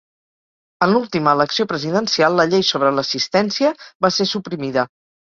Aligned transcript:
En 0.85 0.91
l'última 0.93 1.33
elecció 1.37 1.65
presidencial 1.73 2.37
la 2.39 2.45
llei 2.53 2.65
sobre 2.69 2.89
l'assistència 2.95 3.75
va 4.07 4.11
ser 4.17 4.27
suprimida. 4.31 4.87